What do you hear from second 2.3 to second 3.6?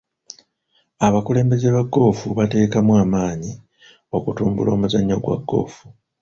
bateekamu amaanyi